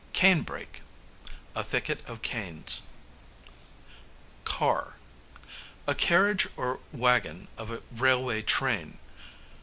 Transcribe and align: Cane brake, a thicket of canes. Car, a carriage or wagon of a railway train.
Cane 0.13 0.41
brake, 0.41 0.81
a 1.55 1.63
thicket 1.63 2.03
of 2.09 2.23
canes. 2.23 2.81
Car, 4.45 4.95
a 5.85 5.93
carriage 5.93 6.47
or 6.55 6.79
wagon 6.91 7.47
of 7.55 7.69
a 7.69 7.83
railway 7.91 8.41
train. 8.41 8.97